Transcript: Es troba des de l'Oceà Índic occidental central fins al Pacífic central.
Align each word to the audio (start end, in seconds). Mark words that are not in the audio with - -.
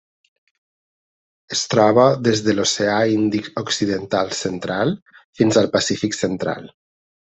Es 1.55 1.61
troba 1.73 2.05
des 2.27 2.41
de 2.47 2.55
l'Oceà 2.59 2.95
Índic 3.17 3.51
occidental 3.63 4.33
central 4.39 4.95
fins 5.41 5.61
al 5.63 5.71
Pacífic 5.77 6.19
central. 6.23 6.67